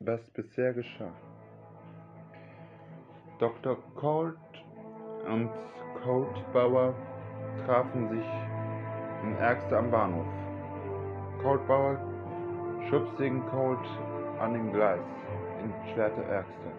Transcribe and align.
was 0.00 0.30
bisher 0.30 0.72
geschah. 0.72 1.12
Dr. 3.38 3.76
Colt 3.94 4.36
und 5.26 5.50
Colt 6.02 6.52
Bauer 6.52 6.94
trafen 7.64 8.08
sich 8.08 8.26
in 9.22 9.36
Ärgste 9.36 9.78
am 9.78 9.90
Bahnhof. 9.90 10.26
Colt 11.40 11.66
Bauer 11.68 11.98
schubste 12.88 13.22
den 13.22 13.46
Colt 13.46 13.86
an 14.40 14.54
dem 14.54 14.72
Gleis 14.72 15.00
in 15.62 15.72
Schwerte 15.92 16.24
Ärgste. 16.24 16.72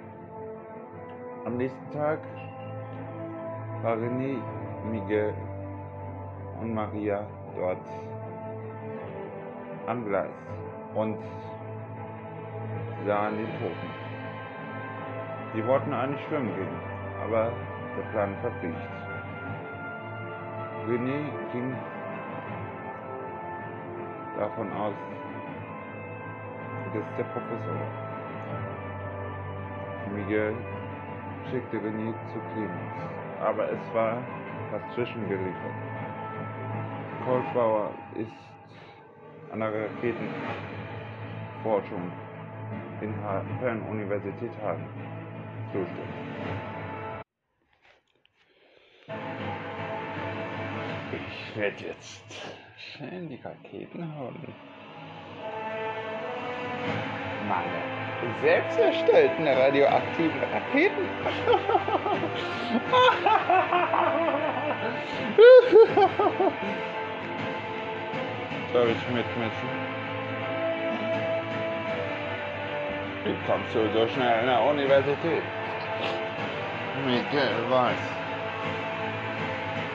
Am 1.45 1.57
nächsten 1.57 1.91
Tag 1.91 2.19
war 3.83 3.95
René, 3.95 4.37
Miguel 4.91 5.33
und 6.59 6.73
Maria 6.73 7.25
dort 7.55 7.85
am 9.87 10.05
Gleis 10.05 10.31
und 10.95 11.17
sahen 13.05 13.37
den 13.37 13.51
Toten. 13.59 13.89
Sie 15.53 15.65
wollten 15.67 15.93
eigentlich 15.93 16.25
schwimmen 16.27 16.55
gehen, 16.55 16.75
aber 17.23 17.51
der 17.97 18.03
Plan 18.11 18.35
verfliegt. 18.41 18.77
René 20.87 21.29
ging 21.51 21.75
davon 24.37 24.71
aus, 24.73 24.93
das 26.93 27.03
ist 27.03 27.17
der 27.17 27.25
Professor. 27.25 27.75
Miguel 30.13 30.53
schickte 31.49 31.77
René 31.77 32.13
zu 32.33 32.39
Clemens, 32.53 32.93
aber 33.41 33.71
es 33.71 33.93
war 33.93 34.17
was 34.71 34.81
zwischengeliefert. 34.95 35.75
Kolbauer 37.25 37.91
ist 38.15 38.31
an 39.51 39.59
der 39.59 39.69
Raketenforschung 39.69 42.11
in 43.03 43.13
Fernuniversität 43.59 44.51
Hagen 44.61 44.87
zuständig. 45.73 46.07
Ich 51.11 51.57
werde 51.57 51.85
jetzt 51.85 52.41
schön 52.77 53.27
die 53.29 53.39
Raketen 53.43 54.15
hauen. 54.15 54.53
Meine 57.49 57.83
selbst 58.41 58.79
erstellten 58.79 59.45
radioaktiven 59.47 60.39
Raketen. 60.51 61.03
Soll 68.73 68.89
ich 68.89 69.07
mitmessen? 69.09 70.02
Wie 73.25 73.35
kommst 73.47 73.73
du 73.73 73.87
so 73.93 74.05
schnell 74.13 74.41
in 74.41 74.47
der 74.47 74.61
Universität? 74.61 75.43
Miguel 77.05 77.69
weiß. 77.69 77.97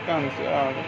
Ganz 0.07 0.33
ehrlich. 0.43 0.87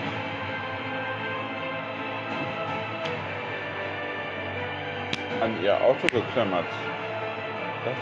An 5.43 5.63
ihr 5.63 5.75
Auto 5.83 6.07
geklammert. 6.07 6.65
Das 7.85 7.97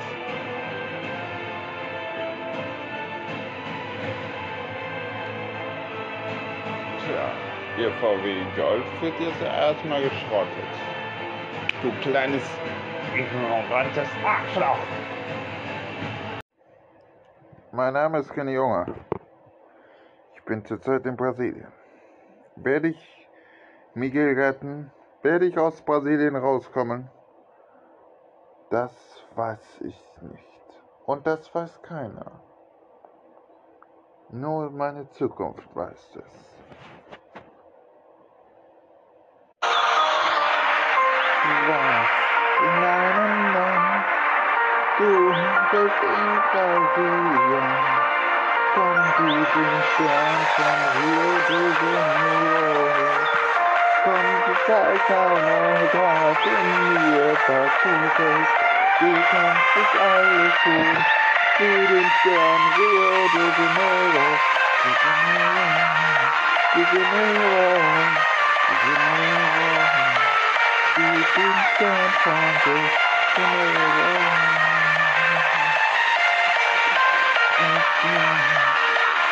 Tja, 7.05 7.31
ihr 7.78 7.91
VW 8.00 8.34
Golf 8.56 8.84
wird 9.00 9.14
jetzt 9.20 9.42
erstmal 9.42 10.03
geschrottet. 10.03 10.48
Du 11.83 11.91
kleines, 12.03 12.42
ignorantes 13.14 14.08
Arschloch. 14.24 14.78
Mein 17.72 17.92
Name 17.94 18.18
ist 18.18 18.32
Kenny 18.32 18.52
Junge. 18.52 18.86
Ich 20.34 20.44
bin 20.44 20.64
zurzeit 20.64 21.06
in 21.06 21.16
Brasilien. 21.16 21.72
Werde 22.56 22.88
ich 22.88 23.28
Miguel 23.94 24.34
retten? 24.34 24.91
Werde 25.22 25.47
ich 25.47 25.58
aus 25.58 25.82
Brasilien 25.82 26.36
rauskommen? 26.36 27.10
Das 28.70 28.92
weiß 29.34 29.80
ich 29.82 30.00
nicht. 30.22 30.44
Und 31.06 31.26
das 31.26 31.54
weiß 31.54 31.82
keiner. 31.82 32.41
Nur 34.30 34.70
meine 34.70 35.08
Zukunft 35.10 35.74
weiß 35.74 36.16
es. 36.16 36.58
Was 41.68 41.88
du 45.70 45.90
bist 45.90 46.02
in 46.02 46.42
Brasilien, 46.42 48.12
komm 48.74 49.14
du 49.16 49.46
den 49.46 49.82
Stern 49.82 50.46
von 50.56 50.86
Rio 50.94 51.40
de 51.42 51.72
Janeiro. 51.80 53.28
Komm, 54.02 54.42
du 54.44 54.54
sei 54.66 54.98
keiner 55.00 55.88
Graf 55.88 56.44
in 56.46 56.88
mir 56.88 57.38
vertiefelt, 57.46 58.48
du 59.00 59.24
kannst 59.24 59.76
es 59.76 59.94
alles 59.96 60.54
tun, 60.62 61.06
für 61.58 61.88
den 61.88 62.10
Stern 62.12 62.66
Rio 62.68 63.28
de 63.28 63.52
Janeiro, 63.58 64.42
de 64.84 64.94
Janeiro, 65.04 66.34
de 66.74 66.84
Janeiro, 66.84 68.26
de 68.68 68.76
Janeiro. 68.76 69.90
You 70.96 71.26
can 71.34 71.64
stand 71.64 72.14
from 72.22 72.60
this 72.64 72.92
Janeiro. 73.36 74.67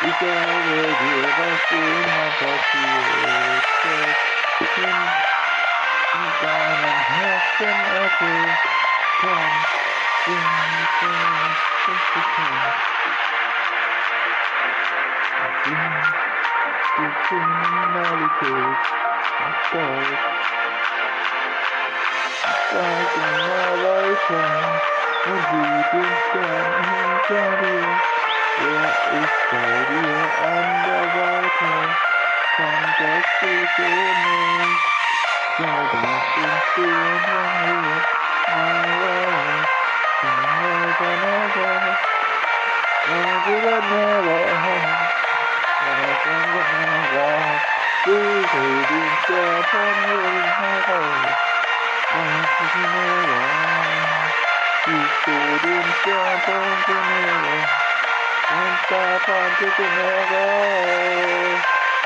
You 0.00 0.14
can 0.14 0.38
always 0.38 0.98
be 0.98 1.18
a 1.18 1.32
bossy 1.32 2.00
in 2.00 2.12
my. 2.12 2.30
You 4.60 4.68
can 4.68 5.14
down. 6.38 7.04
You 7.08 7.40
I'm 19.40 19.56
I 22.44 22.54
thought 22.70 23.14
in 23.14 23.48
all 23.48 23.86
I 23.86 24.16
can. 24.26 24.82
You. 25.24 25.46
Trời 29.52 29.84
địa 29.88 30.28
anh 30.36 30.84
đã 30.86 31.00
vô 31.14 31.48
thường 31.60 31.94
Không 32.56 32.92
trách 32.98 33.24
khi 33.40 33.66
thế 33.78 34.14
này 34.24 34.76
Sao 35.58 35.86
bạn 35.92 36.20
xin 36.34 36.60
xin 36.76 37.18
hoang 37.26 37.62
liệt 37.62 38.02
Ai 38.46 39.02
ơi 39.02 39.66
Chẳng 40.22 40.60
ơi 40.60 40.92
cho 40.98 41.16
nó 41.16 41.48
ra 41.54 41.80
Em 43.08 43.26
cứ 43.46 43.60
bắt 43.60 43.84
nó 43.90 44.22
bỏ 44.22 44.54
Và 45.86 46.14
con 46.24 46.54
bắt 46.54 46.66
nó 46.80 47.06
ra 47.14 47.58
Cứ 48.06 48.46
thử 48.52 48.84
đi 48.88 49.00
cho 49.28 49.62
thân 49.72 50.08
người 50.08 50.42
hai 50.60 50.82
thầy 50.86 51.04
Và 52.14 52.46
cứ 52.58 52.80
nó 52.94 53.26
bỏ 53.28 53.50
Chỉ 54.86 54.92
thử 55.26 55.58
đi 55.62 55.82
cho 56.06 56.36
thân 56.46 56.82
người 56.86 57.02
hai 57.02 57.66
thầy 57.68 57.85
Nunca 58.48 59.18
ponte 59.26 59.66
tu 59.72 59.82
nuevo. 59.82 60.40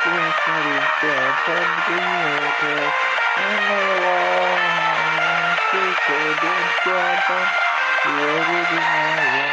Tienes 0.03 0.34
que 0.43 0.53
limpiarte 0.65 1.53
el 1.53 1.71
dinero. 1.84 2.73
En 3.37 3.69
nuevo. 3.69 4.15
Si 5.71 5.83
te 6.06 6.19
limpiarte, 6.41 7.39
quiero 8.03 8.57
dinero. 8.72 9.45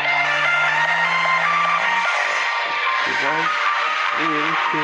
Si 3.03 3.11
vas, 3.21 3.51
eres 4.23 4.59
tú. 4.71 4.83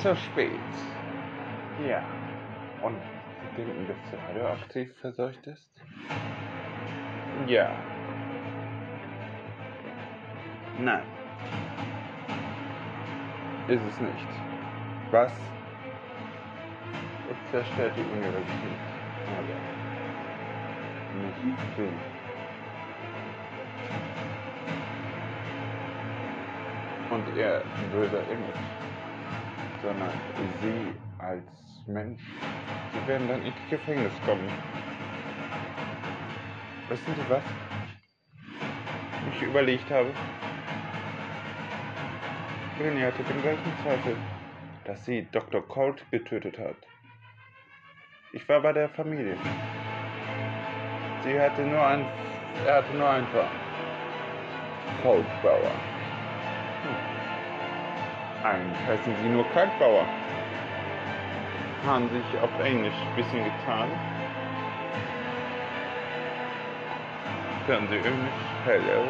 Zu 0.01 0.15
spät. 0.17 0.51
Ja. 1.87 2.03
Und 2.83 2.97
Sie 3.59 3.65
denken, 3.65 3.89
dass 3.89 3.97
sie 4.09 4.17
radioaktiv 4.17 4.97
verseucht 5.01 5.45
ist? 5.49 5.69
Ja. 7.49 7.71
Nein. 10.79 11.03
Ist 13.67 13.83
es 13.83 14.01
nicht. 14.01 14.29
Was? 15.11 15.33
Es 17.31 17.51
zerstört 17.51 17.95
die 17.97 18.17
Universität. 18.17 18.79
Aber 19.37 19.57
nicht 21.25 21.59
sie. 21.77 21.93
Und 27.13 27.37
ihr 27.37 27.63
böser 27.91 28.23
Image, 28.31 28.63
sondern 29.83 30.11
sie 30.61 30.95
als 31.19 31.43
Mensch. 31.87 32.23
Sie 32.93 33.09
werden 33.09 33.29
dann 33.29 33.43
ins 33.43 33.57
Gefängnis 33.71 34.13
kommen. 34.25 34.49
Wissen 36.89 37.15
Sie 37.15 37.31
was? 37.31 37.43
Ich 39.33 39.43
überlegt 39.43 39.91
habe. 39.91 40.11
René 42.81 43.07
hatte 43.07 43.23
den 43.25 43.43
gleichen 43.43 43.73
Zweifel, 43.83 44.17
dass 44.85 45.05
sie 45.05 45.27
Dr. 45.33 45.67
Colt 45.67 46.05
getötet 46.11 46.59
hat. 46.59 46.77
Ich 48.33 48.49
war 48.49 48.61
bei 48.61 48.73
der 48.73 48.89
Familie. 48.91 49.37
Sie 51.25 51.39
hatte 51.39 51.63
nur 51.63 51.85
ein, 51.85 52.07
er 52.67 52.77
hatte 52.77 52.97
nur 52.97 53.09
ein 53.09 53.27
Paar. 53.27 53.51
Coltbauer. 55.03 55.73
Hm. 55.73 55.98
Eigentlich 58.45 58.87
heißen 58.87 59.15
sie 59.23 59.29
nur 59.29 59.45
Kaltbauer. 59.51 60.05
Haben 61.87 62.09
sich 62.11 62.41
auf 62.41 62.51
Englisch 62.65 62.95
ein 62.95 63.17
bisschen 63.17 63.45
getan. 63.45 63.89
Können 67.67 67.89
sie 67.89 67.97
Englisch? 67.97 68.31
Hello. 68.65 69.05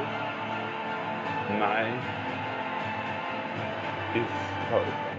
My 1.58 1.88
is 4.14 4.26
Coltbauer. 4.70 5.16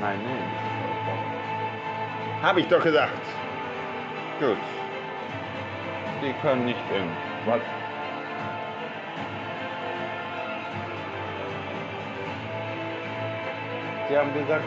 My 0.00 0.16
name 0.16 0.38
is 0.38 0.60
Coltbauer. 0.80 2.42
Hab 2.42 2.56
ich 2.56 2.68
doch 2.68 2.82
gesagt. 2.82 3.26
Gut. 4.40 4.56
Die 6.22 6.32
können 6.40 6.64
nicht 6.64 6.78
in. 6.94 7.10
Was? 7.46 7.60
Sie 14.08 14.16
haben 14.16 14.32
gesagt, 14.32 14.64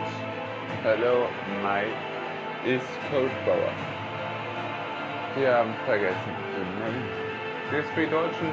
Hello, 0.83 1.27
my 1.63 1.85
is 2.63 2.81
Coldbauer. 3.09 3.71
Sie 5.35 5.47
haben 5.47 5.73
vergessen, 5.85 6.35
DSB 7.71 8.07
Deutschen 8.07 8.49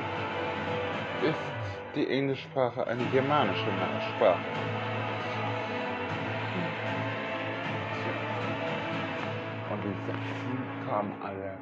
ist 1.23 1.95
die 1.95 2.09
Englischsprache 2.09 2.87
eine 2.87 3.05
germanische 3.07 3.67
Sprache. 4.17 4.41
Und 9.71 9.85
die 9.85 10.07
Sachsen 10.07 10.87
kamen 10.87 11.13
alle 11.23 11.59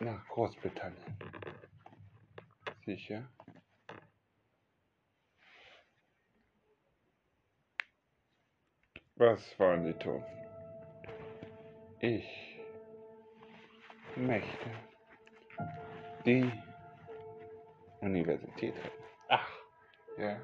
nach 0.00 0.26
Großbritannien. 0.28 1.16
Sicher? 2.84 3.22
Was 9.20 9.58
wollen 9.58 9.84
Sie 9.84 9.92
tun? 9.92 10.24
Ich 11.98 12.58
möchte 14.16 14.70
die 16.24 16.50
Universität 18.00 18.74
retten. 18.76 19.04
Ach, 19.28 19.50
ja, 20.16 20.40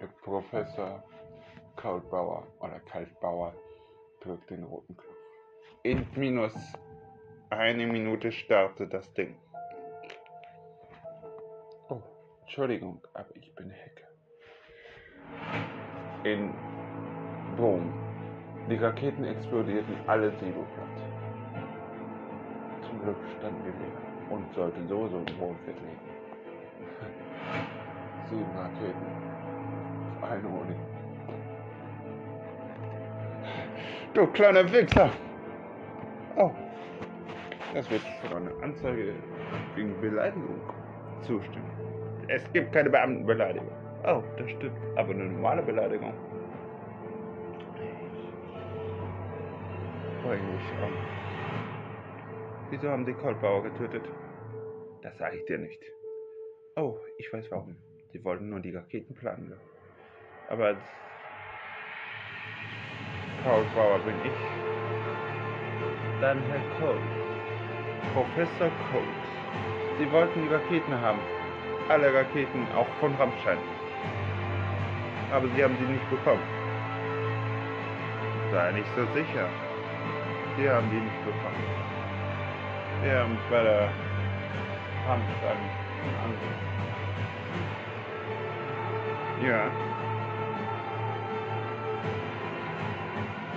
der 0.00 0.06
Professor 0.22 1.04
Kaltbauer 1.76 2.46
oder 2.60 2.80
Kaltbauer 2.80 3.54
drückt 4.20 4.48
den 4.48 4.64
roten 4.64 4.96
Knopf. 4.96 5.16
In 5.82 6.06
minus 6.16 6.54
eine 7.50 7.86
Minute 7.86 8.32
startet 8.32 8.94
das 8.94 9.12
Ding. 9.12 9.36
Oh, 11.90 12.00
Entschuldigung, 12.40 13.06
aber 13.12 13.36
ich 13.36 13.54
bin 13.54 13.70
Hacker. 13.70 14.08
In 16.24 16.54
Boom. 17.58 18.05
Die 18.68 18.76
Raketen 18.76 19.24
explodierten 19.24 19.94
alle 20.08 20.30
Silo 20.32 20.66
platt. 20.74 20.88
Zum 22.82 23.00
Glück 23.00 23.16
standen 23.38 23.64
wir 23.64 23.72
wieder 23.72 24.34
und 24.34 24.52
sollten 24.54 24.88
sowieso 24.88 25.18
im 25.18 25.38
Wohnviertel 25.38 25.82
liegen. 25.82 26.00
Sieben 28.28 28.50
Raketen 28.56 29.06
auf 30.20 30.30
eine 30.30 30.48
Uni. 30.48 30.74
Du 34.14 34.26
kleiner 34.26 34.72
Wichser! 34.72 35.10
Oh, 36.36 36.50
das 37.72 37.88
wird 37.88 38.02
schon 38.22 38.36
eine 38.36 38.50
Anzeige 38.64 39.12
wegen 39.76 40.00
Beleidigung 40.00 40.60
zustimmen. 41.20 41.70
Es 42.26 42.42
gibt 42.52 42.72
keine 42.72 42.90
Beamtenbeleidigung. 42.90 43.70
Oh, 44.06 44.22
das 44.36 44.50
stimmt. 44.50 44.76
Aber 44.96 45.10
eine 45.10 45.26
normale 45.26 45.62
Beleidigung. 45.62 46.12
Eigentlich 50.28 50.72
an. 50.82 50.92
Wieso 52.70 52.90
haben 52.90 53.06
sie 53.06 53.12
Coldbauer 53.14 53.62
getötet? 53.62 54.04
Das 55.02 55.16
sage 55.18 55.36
ich 55.36 55.44
dir 55.44 55.58
nicht. 55.58 55.80
Oh, 56.74 56.98
ich 57.18 57.32
weiß 57.32 57.48
warum. 57.50 57.76
Sie 58.12 58.24
wollten 58.24 58.50
nur 58.50 58.58
die 58.58 58.74
Raketen 58.74 59.14
planen. 59.14 59.52
Aber 60.48 60.76
Coldbauer 63.44 64.00
bin 64.00 64.16
ich. 64.24 64.32
Dann 66.20 66.42
Herr 66.42 66.80
Cold. 66.80 67.00
Professor 68.12 68.70
Colt. 68.90 69.24
Sie 69.98 70.10
wollten 70.10 70.42
die 70.42 70.52
Raketen 70.52 71.00
haben. 71.00 71.20
Alle 71.88 72.12
Raketen, 72.12 72.66
auch 72.74 72.88
von 72.98 73.14
Rammstein. 73.14 73.58
Aber 75.30 75.46
sie 75.54 75.62
haben 75.62 75.76
sie 75.78 75.92
nicht 75.92 76.10
bekommen. 76.10 76.42
Sei 78.50 78.72
nicht 78.72 78.88
so 78.96 79.06
sicher. 79.14 79.48
Sie 80.56 80.68
haben 80.70 80.90
die 80.90 80.96
nicht 80.96 81.24
bekommen. 81.24 81.64
Wir 83.02 83.18
haben 83.20 83.38
bei 83.50 83.62
der 83.62 83.88
Rammstein 85.06 85.58
angerufen. 86.24 86.66
Ja. 89.42 89.70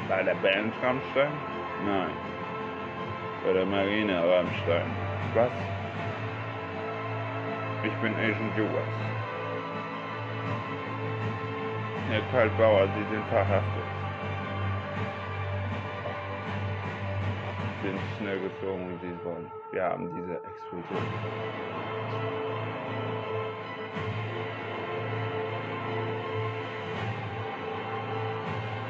Bei 0.10 0.24
der 0.24 0.36
Band 0.36 0.74
Rammstein? 0.84 1.32
Nein 1.86 2.30
bei 3.46 3.54
der 3.54 3.66
Marine 3.66 4.14
Rammstein. 4.14 4.92
Was? 5.34 5.52
Ich 7.84 7.96
bin 8.02 8.14
Agent 8.16 8.58
Juas. 8.58 8.84
Herr 12.10 12.22
Kaltbauer, 12.32 12.88
Sie 12.88 13.14
sind 13.14 13.26
verhaftet. 13.28 13.99
Bin 17.82 17.98
schnell 18.18 18.40
gezogen, 18.42 18.90
wie 19.02 19.08
Sie 19.08 19.24
wollen. 19.24 19.50
Wir 19.72 19.84
haben 19.84 20.14
diese 20.14 20.44
Explosion. 20.44 21.08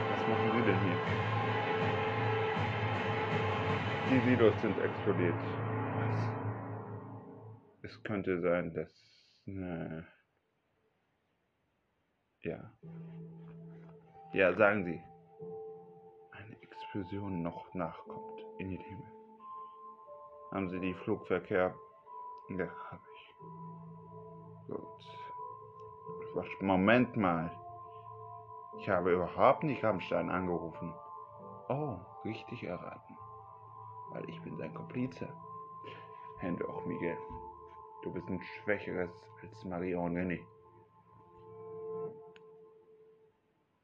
Was 0.10 0.28
machen 0.28 0.52
Sie 0.56 0.62
denn 0.64 0.80
hier? 0.84 1.00
Die 4.10 4.20
Silos 4.30 4.62
sind 4.62 4.80
explodiert. 4.80 5.36
Was? 5.96 7.92
Es 7.92 8.04
könnte 8.04 8.42
sein, 8.42 8.74
dass... 8.74 8.92
Ne, 9.46 10.06
ja. 12.42 12.72
Ja, 14.34 14.54
sagen 14.56 14.86
Sie. 14.86 15.09
Explosion 16.90 17.44
noch 17.44 17.72
nachkommt 17.76 18.44
in 18.58 18.72
den 18.72 18.80
Himmel. 18.80 19.12
Haben 20.52 20.70
Sie 20.70 20.80
die 20.80 20.96
Flugverkehr? 20.96 21.76
Ja, 22.50 22.68
habe 22.90 23.04
ich. 23.14 23.36
Gut. 24.68 26.62
Moment 26.62 27.16
mal. 27.16 27.52
Ich 28.80 28.90
habe 28.90 29.14
überhaupt 29.14 29.62
nicht 29.64 29.84
Rammstein 29.84 30.32
angerufen. 30.32 30.92
Oh, 31.68 31.98
richtig 32.26 32.64
erraten. 32.64 33.18
Weil 34.10 34.28
ich 34.28 34.42
bin 34.42 34.58
sein 34.58 34.74
Komplize. 34.74 35.32
Hände 36.40 36.68
auch, 36.68 36.84
Miguel. 36.88 37.18
Du 38.02 38.12
bist 38.12 38.28
ein 38.30 38.42
Schwächeres 38.42 39.12
als 39.44 39.64
Maria 39.64 40.00
und. 40.00 40.16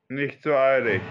Nicht 0.09 0.41
so 0.41 0.55
eilig. 0.55 1.03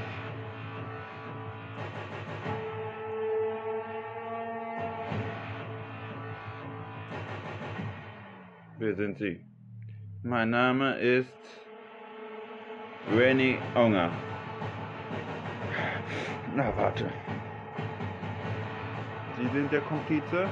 Wer 8.85 8.97
sind 8.97 9.17
Sie? 9.17 9.41
Mein 10.23 10.51
Name 10.51 10.97
ist 10.97 11.33
Renny 13.17 13.57
Unger. 13.75 14.11
Na, 16.55 16.71
warte. 16.77 17.11
Sie 19.39 19.49
sind 19.55 19.73
der 19.73 19.81
Komplize? 19.81 20.47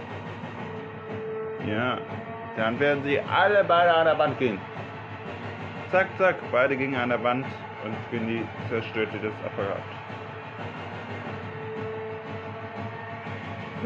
Ja, 1.67 1.99
dann 2.57 2.81
werden 2.81 3.05
sie 3.05 3.21
alle 3.21 3.65
beide 3.65 3.93
an 3.93 4.07
der 4.07 4.19
Wand 4.19 4.39
gehen. 4.39 4.59
Zack, 5.91 6.07
zack, 6.17 6.37
beide 6.51 6.75
gingen 6.75 6.95
an 6.95 7.11
der 7.11 7.23
Wand 7.23 7.45
und 7.85 7.95
Skinny 8.09 8.47
zerstörte 8.71 9.19
das 9.19 9.35
Apparat. 9.45 9.83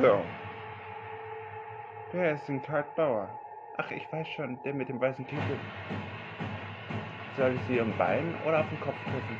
So. 0.00 0.24
Wer 2.12 2.34
ist 2.34 2.48
denn 2.48 2.62
Karl 2.62 2.84
Bauer? 2.94 3.28
Ach, 3.78 3.90
ich 3.90 4.10
weiß 4.10 4.26
schon, 4.28 4.58
der 4.62 4.72
mit 4.72 4.88
dem 4.88 4.98
weißen 4.98 5.26
Kittel. 5.26 5.58
Soll 7.36 7.54
ich 7.54 7.60
sie 7.68 7.78
am 7.78 7.92
Bein 7.98 8.34
oder 8.46 8.60
auf 8.60 8.68
den 8.70 8.80
Kopf 8.80 8.96
treffen? 9.04 9.38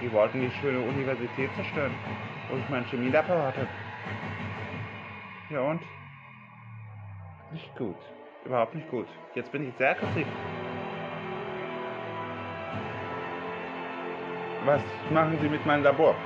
Die 0.00 0.10
wollten 0.10 0.40
die 0.40 0.50
schöne 0.60 0.80
Universität 0.80 1.54
zerstören, 1.54 1.94
wo 2.50 2.56
ich 2.56 2.68
mein 2.68 2.84
Chemielabor 2.86 3.46
hatte. 3.46 3.68
Ja 5.50 5.60
und? 5.60 5.82
Nicht 7.52 7.76
gut. 7.76 7.96
Überhaupt 8.44 8.74
nicht 8.74 8.90
gut. 8.90 9.06
Jetzt 9.36 9.52
bin 9.52 9.68
ich 9.68 9.76
sehr 9.76 9.90
aggressiv. 9.90 10.26
Was 14.64 14.82
machen 15.10 15.38
Sie 15.40 15.48
mit 15.48 15.64
meinem 15.64 15.84
Labor? 15.84 16.16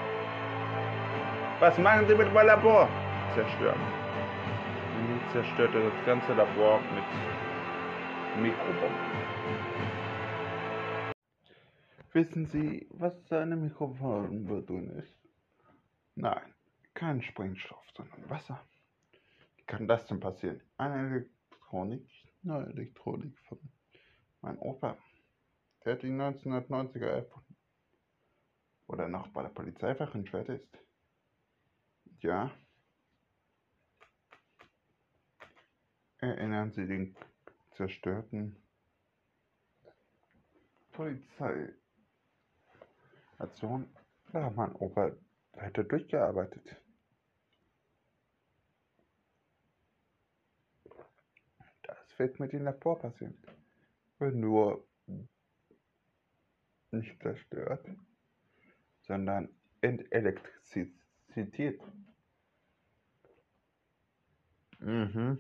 Was 1.60 1.76
machen 1.78 2.06
Sie 2.08 2.14
mit 2.14 2.32
meinem 2.32 2.46
Labor? 2.46 2.88
Zerstören. 3.34 4.05
Zerstörte 5.32 5.90
das 5.90 6.06
ganze 6.06 6.34
Labor 6.34 6.80
mit 6.80 8.42
Mikrobomben. 8.42 9.26
Wissen 12.12 12.46
Sie, 12.46 12.86
was 12.90 13.30
eine 13.32 13.56
Mikrobombe 13.56 14.62
drin 14.62 14.90
ist? 14.98 15.14
Nein, 16.14 16.54
kein 16.94 17.22
Sprengstoff, 17.22 17.84
sondern 17.94 18.30
Wasser 18.30 18.60
kann 19.66 19.88
das 19.88 20.06
denn 20.06 20.20
passieren? 20.20 20.60
Eine 20.76 21.06
Elektronik, 21.06 22.08
neue 22.42 22.66
Elektronik 22.66 23.36
von 23.48 23.58
meinem 24.40 24.58
Opa. 24.58 24.96
Der 25.84 25.94
hat 25.94 26.02
die 26.02 26.08
1990er 26.08 27.06
erfunden. 27.06 27.56
Oder 28.86 29.08
noch 29.08 29.28
bei 29.28 29.42
der 29.42 29.50
Polizei 29.50 29.94
verrückt 29.94 30.48
ist. 30.48 30.78
Ja. 32.20 32.50
Erinnern 36.26 36.72
Sie 36.72 36.86
den 36.88 37.14
zerstörten 37.76 38.56
Polizei. 40.90 41.72
Aktion? 43.38 43.88
Da 44.32 44.50
mein 44.50 44.74
Opa 44.74 45.12
weiter 45.52 45.84
durchgearbeitet. 45.84 46.76
wird 52.18 52.40
mit 52.40 52.52
dem 52.52 52.64
Labor 52.64 52.98
passieren? 52.98 53.36
Wird 54.18 54.34
nur 54.34 54.84
nicht 56.90 57.20
zerstört, 57.20 57.86
sondern 59.02 59.48
entelektriziert. 59.80 60.90
Mhm. 64.80 65.38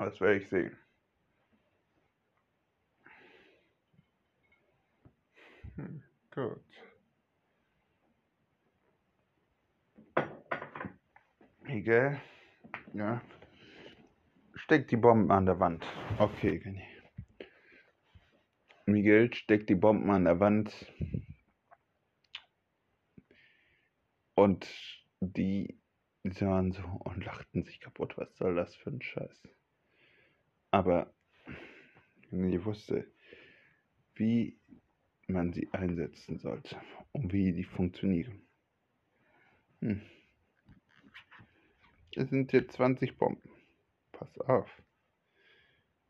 Das 0.00 0.18
werde 0.18 0.38
ich 0.38 0.48
sehen. 0.48 0.74
Hm, 5.76 6.02
gut. 6.34 6.64
Egal. 11.66 12.18
Ja. 12.94 13.20
Steck 14.54 14.88
die 14.88 14.96
Bomben 14.96 15.30
an 15.30 15.44
der 15.44 15.60
Wand. 15.60 15.84
Okay, 16.18 16.58
Kenny. 16.60 16.82
Miguel 18.86 19.34
steckt 19.34 19.68
die 19.68 19.74
Bomben 19.74 20.10
an 20.10 20.24
der 20.24 20.40
Wand. 20.40 20.74
Und 24.34 24.66
die 25.20 25.78
sahen 26.24 26.72
so 26.72 26.82
und 27.04 27.22
lachten 27.22 27.64
sich 27.64 27.80
kaputt. 27.80 28.16
Was 28.16 28.34
soll 28.36 28.54
das 28.54 28.74
für 28.76 28.88
ein 28.88 29.02
Scheiß? 29.02 29.59
Aber 30.70 31.12
ich 32.30 32.64
wusste, 32.64 33.10
wie 34.14 34.58
man 35.26 35.52
sie 35.52 35.68
einsetzen 35.72 36.38
sollte 36.38 36.76
und 37.12 37.32
wie 37.32 37.52
die 37.52 37.64
funktionieren. 37.64 38.42
Hm. 39.80 40.02
Es 42.14 42.28
sind 42.30 42.52
jetzt 42.52 42.72
20 42.72 43.16
Bomben 43.16 43.50
pass 44.20 44.38
auf. 44.40 44.70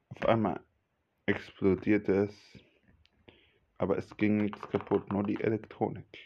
Auf 0.08 0.26
einmal 0.26 0.60
explodierte 1.26 2.24
es, 2.24 2.58
aber 3.78 3.96
es 3.96 4.16
ging 4.16 4.38
nichts 4.38 4.60
kaputt, 4.68 5.12
nur 5.12 5.22
die 5.22 5.40
Elektronik 5.40 6.18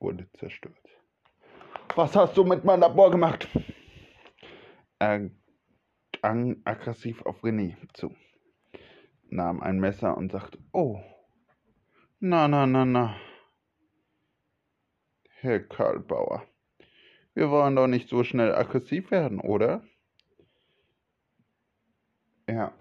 wurde 0.00 0.28
zerstört. 0.32 0.76
Was 1.94 2.16
hast 2.16 2.36
du 2.36 2.44
mit 2.44 2.64
meinem 2.64 2.80
Labor 2.80 3.10
gemacht? 3.10 3.48
Er 4.98 5.30
ging 6.22 6.62
aggressiv 6.64 7.22
auf 7.26 7.42
René 7.42 7.76
zu, 7.94 8.14
nahm 9.28 9.60
ein 9.60 9.80
Messer 9.80 10.16
und 10.16 10.30
sagte, 10.30 10.58
oh, 10.72 11.00
na, 12.20 12.46
na, 12.48 12.66
na, 12.66 12.84
na. 12.84 13.16
Herr 15.40 15.60
Karlbauer, 15.60 16.46
wir 17.34 17.50
wollen 17.50 17.74
doch 17.74 17.88
nicht 17.88 18.08
so 18.08 18.22
schnell 18.22 18.54
aggressiv 18.54 19.10
werden, 19.10 19.40
oder? 19.40 19.82
Er 22.46 22.72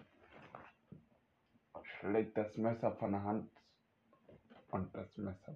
schlägt 1.84 2.38
das 2.38 2.56
Messer 2.58 2.92
von 2.98 3.12
der 3.12 3.24
Hand 3.24 3.50
und 4.70 4.96
das 4.96 5.18
Messer 5.18 5.56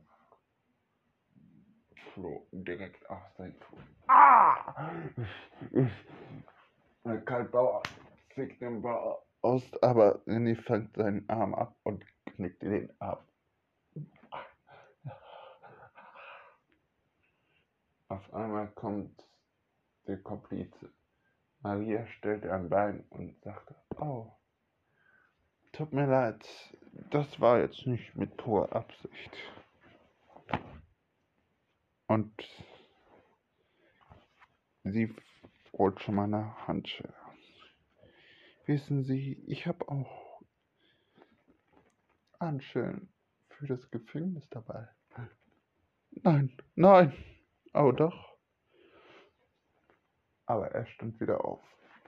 flog 2.13 2.47
direkt 2.51 3.07
auf 3.09 3.21
sein 3.37 3.53
Fuß. 3.53 3.83
Ah! 4.07 4.91
Der 7.05 7.21
Kaltbauer 7.21 7.83
fickt 8.33 8.59
den 8.61 8.81
Bauer 8.81 9.23
aus, 9.43 9.61
aber 9.83 10.23
René 10.25 10.55
fängt 10.55 10.95
seinen 10.95 11.29
Arm 11.29 11.53
ab 11.53 11.77
und 11.83 12.03
knickt 12.25 12.63
den 12.63 12.89
ab. 12.99 13.23
Auf 18.07 18.33
einmal 18.33 18.69
kommt 18.69 19.23
der 20.07 20.17
Komplize. 20.23 20.91
Maria 21.59 22.07
stellte 22.07 22.51
ein 22.51 22.69
Bein 22.69 23.05
und 23.11 23.39
sagte, 23.43 23.75
oh, 23.99 24.31
tut 25.73 25.93
mir 25.93 26.07
leid, 26.07 26.43
das 27.11 27.39
war 27.39 27.59
jetzt 27.59 27.85
nicht 27.85 28.15
mit 28.15 28.35
purer 28.35 28.75
Absicht. 28.75 29.37
Und 32.07 32.33
sie 34.83 35.15
rutscht 35.77 36.09
meine 36.09 36.55
Handschelle. 36.67 37.13
Wissen 38.65 39.03
Sie, 39.03 39.43
ich 39.47 39.67
habe 39.67 39.87
auch 39.89 40.41
Handschellen 42.39 43.13
für 43.49 43.67
das 43.67 43.89
Gefängnis 43.91 44.47
dabei. 44.49 44.87
Nein, 46.11 46.57
nein, 46.75 47.13
oh 47.73 47.91
doch. 47.91 48.37
Aber 50.45 50.71
er 50.71 50.85
stand 50.85 51.19
wieder 51.19 51.43
auf. 51.43 51.61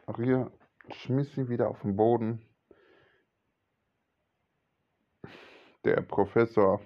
Maria 0.06 0.52
schmiss 0.90 1.34
sie 1.34 1.50
wieder 1.50 1.70
auf 1.70 1.82
den 1.82 1.96
Boden. 1.96 2.42
Der 5.84 6.02
Professor 6.02 6.82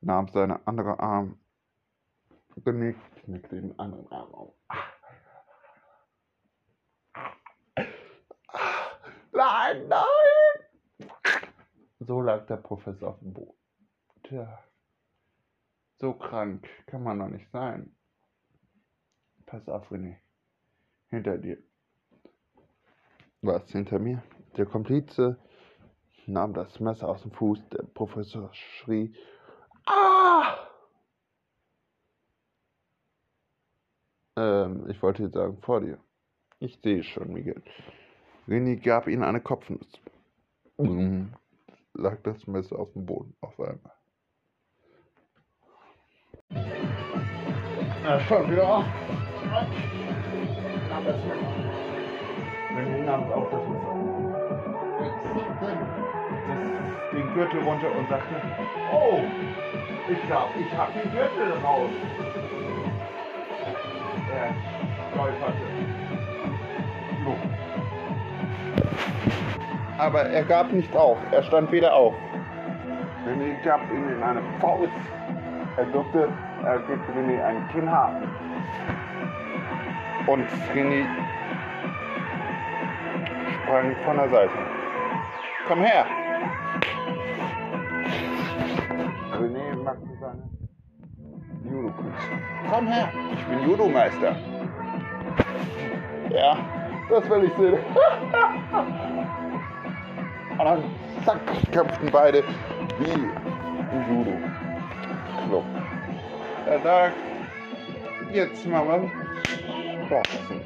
nahm 0.00 0.28
seine 0.28 0.66
andere 0.66 0.98
Arm, 1.00 1.38
genickt, 2.64 3.00
knickte 3.24 3.56
den 3.56 3.78
anderen 3.78 4.10
Arm 4.12 4.34
auf. 4.34 4.54
Nein, 9.36 9.86
nein! 9.88 11.10
So 12.00 12.22
lag 12.22 12.46
der 12.46 12.56
Professor 12.56 13.10
auf 13.10 13.18
dem 13.18 13.34
Boden. 13.34 13.58
Tja, 14.22 14.64
so 15.98 16.14
krank 16.14 16.66
kann 16.86 17.02
man 17.02 17.18
doch 17.18 17.28
nicht 17.28 17.50
sein. 17.50 17.94
Pass 19.44 19.68
auf, 19.68 19.90
René. 19.92 20.16
Hinter 21.10 21.36
dir. 21.36 21.58
Was 23.42 23.70
hinter 23.70 23.98
mir? 23.98 24.22
Der 24.56 24.64
Komplize 24.64 25.38
nahm 26.26 26.54
das 26.54 26.80
Messer 26.80 27.08
aus 27.08 27.22
dem 27.22 27.32
Fuß. 27.32 27.68
Der 27.68 27.82
Professor 27.82 28.48
schrie. 28.54 29.14
Ah! 29.84 30.66
Ähm, 34.36 34.88
ich 34.88 35.02
wollte 35.02 35.24
jetzt 35.24 35.34
sagen, 35.34 35.60
vor 35.60 35.82
dir. 35.82 35.98
Ich 36.58 36.80
sehe 36.80 37.02
schon, 37.04 37.34
Miguel. 37.34 37.62
René 38.48 38.76
gab 38.76 39.08
ihm 39.08 39.22
eine 39.22 39.40
Kopfnuss. 39.40 40.00
Mhm. 40.78 41.32
Lag 41.94 42.18
das 42.22 42.46
Messer 42.46 42.78
auf 42.78 42.92
dem 42.92 43.04
Boden 43.04 43.34
auf 43.40 43.58
einmal. 43.58 43.92
Er 48.04 48.20
schon 48.20 48.50
wieder 48.50 48.68
auf. 48.68 48.84
René 52.76 53.04
nahm 53.04 53.32
auch 53.32 53.50
das 53.50 53.68
Messer. 53.68 53.96
Den 57.12 57.34
Gürtel 57.34 57.60
runter 57.62 57.96
und 57.96 58.08
sagte, 58.08 58.34
oh, 58.92 59.20
ich 60.08 60.26
glaube, 60.26 60.52
ich 60.60 60.72
habe 60.76 60.92
den 61.00 61.10
Gürtel 61.10 61.52
raus. 61.64 61.90
Er 64.30 64.54
stolperte. 65.10 65.66
So. 67.24 67.65
Aber 69.98 70.22
er 70.22 70.44
gab 70.44 70.72
nicht 70.72 70.94
auf. 70.94 71.18
Er 71.32 71.42
stand 71.42 71.72
wieder 71.72 71.94
auf. 71.94 72.14
René 73.26 73.62
gab 73.64 73.80
ihm 73.90 74.22
eine 74.22 74.40
Faust. 74.60 74.90
Er 75.76 75.84
durfte, 75.86 76.28
er 76.64 76.78
gibt 76.80 77.08
René 77.10 77.42
einen 77.44 77.68
Kinnhaken. 77.68 78.28
Und 80.26 80.46
René 80.74 81.06
sprang 83.62 83.96
von 84.04 84.16
der 84.16 84.28
Seite. 84.28 84.52
Komm 85.66 85.80
her! 85.82 86.06
René 89.32 89.82
machte 89.82 90.08
seine 90.20 90.42
Judo-Kunst. 91.64 92.30
Komm 92.70 92.86
her! 92.86 93.08
Ich 93.34 93.44
bin 93.46 93.68
Judo-Meister. 93.68 94.36
Ja, 96.30 96.56
das 97.08 97.28
will 97.30 97.44
ich 97.44 97.52
sehen. 97.54 97.78
Und 100.58 100.64
dann 100.64 100.84
zack, 101.24 101.40
kämpften 101.72 102.10
beide 102.10 102.42
wie 102.98 103.10
im 103.10 103.30
Judo. 104.08 104.32
Club. 105.48 105.64
Er 106.66 106.80
sagt, 106.80 107.16
jetzt 108.32 108.66
machen 108.66 108.88
wir 108.88 110.08
Boxen. 110.08 110.60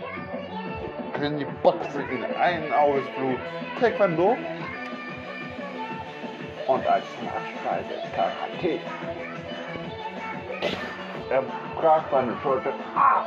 Können 1.12 1.38
die 1.38 1.46
Boxen 1.62 2.02
in 2.10 2.24
ein 2.40 2.72
Auges 2.72 3.04
Blut. 3.16 3.38
Taekwondo. 3.80 4.36
Und 6.66 6.86
als 6.86 7.04
Nachspeise 7.24 7.94
Karate. 8.14 8.80
Er 11.30 11.42
brach 11.76 12.04
seine 12.10 12.36
Schulter. 12.42 12.72
Ah! 12.94 13.26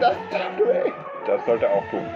Das 0.00 0.16
tat 0.30 0.58
weh. 0.58 0.92
Das 1.26 1.44
sollte 1.44 1.68
auch 1.70 1.84
tun. 1.90 2.06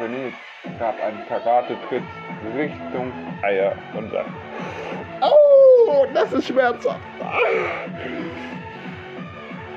René 0.00 0.32
gab 0.78 1.00
einen 1.02 1.26
Karate-Tritt 1.28 2.02
Richtung 2.56 3.12
Eier 3.42 3.72
und 3.94 4.10
sagte, 4.10 4.32
Oh, 5.20 6.06
das 6.12 6.32
ist 6.32 6.48
schmerzhaft. 6.48 7.00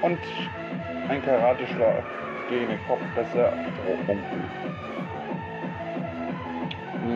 Und 0.02 0.20
ein 1.10 1.24
Karateschlag 1.24 2.04
gegen 2.50 2.68
den 2.68 2.80
Kopf, 2.88 3.02
dass 3.16 3.34
er 3.36 3.54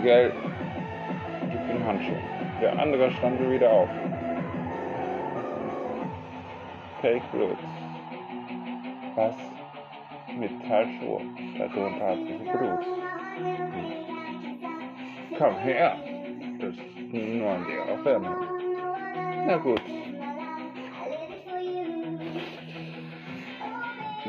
Miguel 0.01 0.31
gibt 1.51 1.69
den 1.69 1.85
Handschuh. 1.85 2.15
Der 2.59 2.79
andere 2.79 3.11
stand 3.11 3.39
wieder 3.51 3.69
auf. 3.69 3.89
Fake 7.01 7.21
Blut. 7.31 7.57
Was? 9.13 9.35
Metallschuhe. 10.35 11.21
Darunter 11.55 12.07
hat 12.07 12.17
sich 12.17 12.51
Blut. 12.51 12.85
Komm 15.37 15.57
her. 15.59 15.95
Das 16.59 16.69
ist 16.73 17.13
nur 17.13 17.51
ein 17.51 17.65
leerer 17.67 17.97
Film. 18.01 18.25
Na 19.45 19.57
gut. 19.57 19.81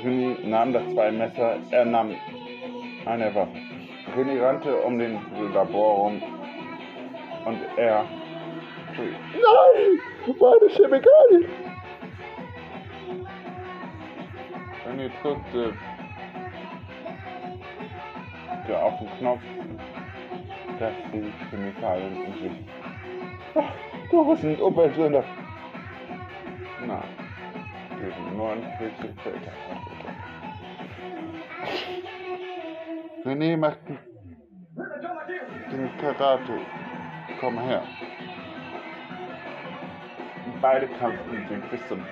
René 0.04 0.36
nahm 0.46 0.72
das 0.74 0.86
zwei 0.92 1.12
Messer, 1.12 1.56
er 1.70 1.84
nahm 1.86 2.14
eine 3.06 3.34
Waffe. 3.34 3.61
René 4.16 4.40
rannte 4.40 4.76
um 4.76 4.98
den 4.98 5.18
Labor 5.54 5.96
rum 5.96 6.22
und 7.46 7.58
er 7.76 8.04
Nein! 8.94 10.00
Meine 10.38 10.68
Chemikalien! 10.70 11.48
René 14.86 15.10
drückte 15.22 15.72
der 18.68 18.84
auf 18.84 18.98
den 18.98 19.08
Knopf, 19.18 19.40
dass 20.78 20.92
die 21.12 21.32
Chemikalien 21.50 22.24
in 22.24 22.32
sich. 22.34 22.52
Ach, 23.54 23.72
du 24.10 24.24
bist 24.30 24.44
ein 24.44 24.60
Umweltsünder. 24.60 25.24
Nein, 26.86 27.02
wir 27.98 28.12
sind 28.12 28.36
nur 28.36 28.52
ein 28.52 28.62
Stückchen 28.76 29.16
René 33.24 33.56
macht 33.56 33.78
den 35.70 35.90
Karate. 35.98 36.58
Komm 37.40 37.58
her. 37.60 37.82
Beide 40.60 40.88
kämpften 40.88 41.46
sich 41.48 41.70
bis 41.70 41.88
zum 41.88 42.04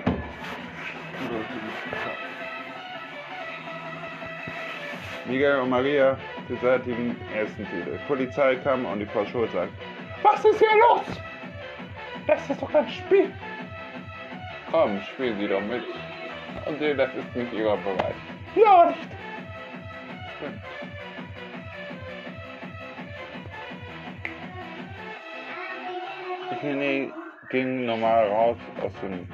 Miguel 5.26 5.60
und 5.60 5.70
Maria 5.70 6.16
beseitigen 6.48 7.16
ersten 7.34 7.66
Titel. 7.66 7.98
Die 7.98 8.06
Polizei 8.06 8.56
kam 8.56 8.84
und 8.86 9.00
die 9.00 9.06
Frau 9.06 9.24
Schulz 9.26 9.52
sagt, 9.52 9.72
was 10.22 10.44
ist 10.44 10.58
hier 10.58 10.78
los? 10.88 11.06
Das 12.26 12.50
ist 12.50 12.62
doch 12.62 12.74
ein 12.74 12.88
Spiel. 12.88 13.32
Komm, 14.70 15.00
spielen 15.02 15.38
Sie 15.38 15.48
doch 15.48 15.60
mit. 15.60 15.82
Und 16.66 16.80
das 16.80 17.14
ist 17.14 17.36
nicht 17.36 17.52
Ihrer 17.52 17.76
Bereich. 17.78 18.14
Ja, 18.54 18.86
nicht. 18.86 19.08
René 26.50 27.10
ging 27.50 27.86
normal 27.86 28.28
raus 28.28 28.56
aus 28.82 28.92
dem 29.02 29.26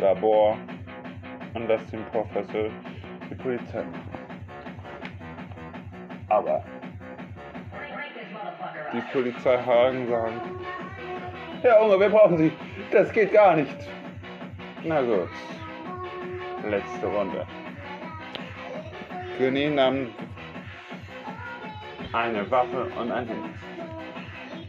Labor 0.00 0.58
und 1.54 1.68
lässt 1.68 1.92
den 1.92 2.04
Professor 2.06 2.68
die 3.30 3.34
Polizei. 3.34 3.84
Aber 6.28 6.64
die 8.92 9.00
Polizei 9.12 9.56
Hagen 9.58 10.08
sagen, 10.08 10.40
Herr 11.62 11.82
Unger, 11.82 11.98
wir 12.00 12.08
brauchen 12.10 12.36
Sie. 12.38 12.52
Das 12.90 13.12
geht 13.12 13.32
gar 13.32 13.56
nicht. 13.56 13.76
Na 14.84 15.00
gut. 15.00 15.28
Letzte 16.68 17.06
Runde. 17.06 17.46
König 19.38 19.74
nahm 19.74 20.08
eine 22.12 22.50
Waffe 22.50 22.84
und 22.98 23.10
ein 23.10 23.26
Handy. 23.26 23.65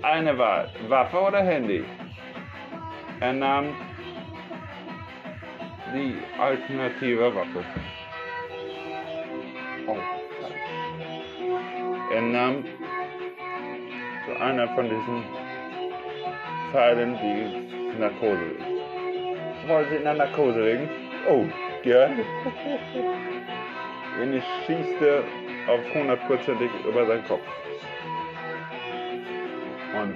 Eine 0.10 0.38
Wahl. 0.38 0.70
Waffe 0.88 1.20
oder 1.20 1.43
Handy? 1.43 1.84
Er 3.20 3.34
nahm 3.34 3.76
die 5.93 6.15
alternative 6.39 7.36
Waffe. 7.36 7.65
Oh, 9.86 9.98
er 12.13 12.22
nahm 12.22 12.63
zu 14.26 14.41
einer 14.41 14.70
von 14.76 14.86
diesen 14.86 15.24
Pfeilen 16.72 17.17
die 17.22 18.00
Narkose. 18.00 18.56
Wollen 19.67 19.89
Sie 19.89 19.98
in 19.98 20.04
der 20.04 20.13
Narkose 20.13 20.63
legen? 20.63 20.89
Oh, 21.30 21.43
ja. 21.84 22.06
Und 24.22 24.34
ich 24.34 24.43
schießte 24.65 25.26
auf 25.67 25.82
100%ig 25.93 26.72
über 26.88 27.06
seinen 27.06 27.26
Kopf. 27.26 27.43
Und 30.01 30.15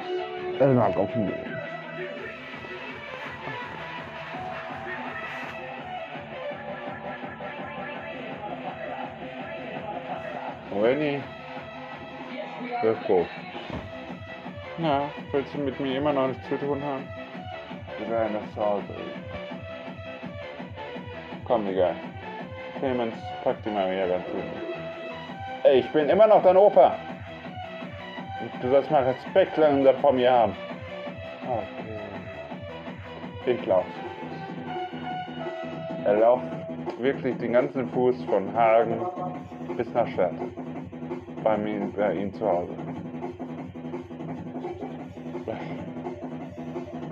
er 0.60 0.74
lag 0.74 0.96
auf 0.96 1.12
dem 1.14 1.26
Boden. 1.26 1.58
Renny, 10.82 11.22
wirf 12.82 12.98
groß. 13.06 13.28
Na, 14.78 15.10
willst 15.32 15.54
du 15.54 15.60
mit 15.60 15.80
mir 15.80 15.98
immer 15.98 16.14
noch 16.14 16.28
nichts 16.28 16.48
zu 16.50 16.58
tun 16.58 16.82
haben? 16.84 17.08
Wir 18.00 18.10
werden 18.10 18.34
das 18.34 18.54
zu 18.54 18.62
Hause 18.66 18.84
reden. 18.90 19.24
Komm, 21.46 21.68
egal. 21.68 21.96
Clemens, 22.80 23.16
pack 23.44 23.62
die 23.64 23.70
Maria 23.70 24.08
ganz 24.08 24.26
gut. 24.26 24.44
Ey, 25.64 25.80
ich 25.80 25.90
bin 25.92 26.10
immer 26.10 26.26
noch 26.26 26.42
dein 26.42 26.58
Opa. 26.58 26.96
Du 28.62 28.70
sollst 28.70 28.90
mal 28.92 29.04
Respekt 29.04 29.58
langsam 29.58 29.96
vor 29.98 30.14
mir 30.14 30.32
haben. 30.32 30.54
Okay. 31.44 31.92
Ich 33.46 33.66
lauf. 33.66 33.86
Er 36.06 36.18
lauft 36.18 36.44
wirklich 37.00 37.38
den 37.38 37.54
ganzen 37.54 37.90
Fuß 37.90 38.24
von 38.26 38.54
Hagen 38.56 39.00
bis 39.78 39.92
nach 39.94 40.08
Schwerte. 40.08 40.36
Bei, 41.44 41.58
mir, 41.58 41.92
bei 41.96 42.14
ihm 42.14 42.34
zu 42.34 42.48
Hause. 42.48 42.74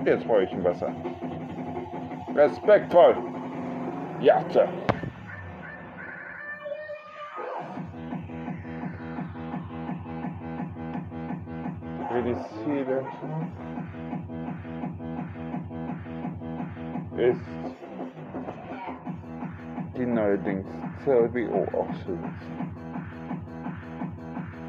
Jetzt 0.06 0.26
brauche 0.28 0.44
ich 0.44 0.52
ein 0.52 0.64
Wasser. 0.64 0.92
Respektvoll. 2.36 3.16
Ja, 4.22 4.42
Sir. 4.50 4.68
Ziele 12.36 13.04
ist 17.18 17.42
die 19.98 20.06
neuerdings 20.06 20.68
CLBO 21.04 21.66
auszusetzen. 21.78 22.70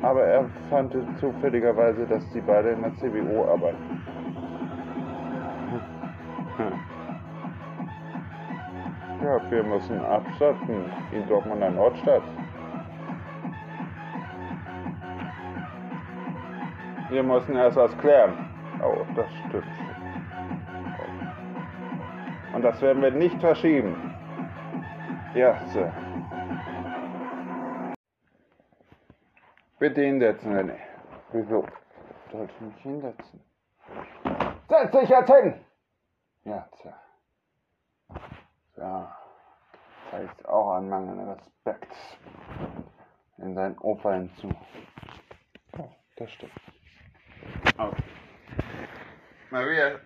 Aber 0.02 0.24
er 0.24 0.44
fand 0.70 0.94
zufälligerweise, 1.18 2.06
dass 2.06 2.28
die 2.30 2.40
beide 2.40 2.70
in 2.70 2.82
der 2.82 2.94
CBO 2.94 3.52
arbeiten. 3.52 4.02
Ja, 9.22 9.50
wir 9.50 9.62
müssen 9.62 10.00
abstatten 10.00 10.86
in 11.12 11.28
Dortmunder 11.28 11.70
Nordstadt. 11.70 12.22
Wir 17.10 17.24
müssen 17.24 17.56
erst 17.56 17.76
was 17.76 17.96
klären. 17.98 18.48
Oh, 18.84 19.04
das 19.16 19.26
stimmt. 19.48 19.66
Und 22.54 22.62
das 22.62 22.80
werden 22.80 23.02
wir 23.02 23.10
nicht 23.10 23.40
verschieben. 23.40 24.14
Ja, 25.34 25.60
Sir. 25.66 25.92
Bitte 29.80 30.02
hinsetzen, 30.02 30.52
René. 30.52 30.78
Wieso? 31.32 31.66
Sollte 32.30 32.52
ich 32.54 32.60
mich 32.60 32.82
hinsetzen? 32.82 33.40
Setz 34.68 34.90
dich 34.92 35.08
jetzt 35.08 35.32
hin! 35.32 35.54
Ja, 36.44 36.68
Sir. 36.80 36.94
Ja, 38.76 39.16
zeigt 40.10 40.48
auch 40.48 40.76
einen 40.76 40.88
mangelnden 40.88 41.28
Respekt 41.28 41.92
in 43.38 43.54
seinen 43.54 43.78
Opa 43.78 44.12
hinzu. 44.12 44.48
Oh, 45.76 45.88
das 46.16 46.30
stimmt. 46.30 46.52
Okay. 47.76 48.02
Maria, 49.50 50.00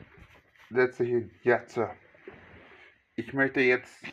setz 0.71 0.97
dich 0.97 1.09
hin. 1.09 1.31
Ja, 1.43 1.63
Sir. 1.67 1.95
Ich 3.15 3.33
möchte 3.33 3.61
jetzt, 3.61 4.05